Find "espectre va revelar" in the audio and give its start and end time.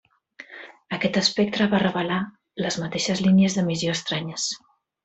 1.21-2.19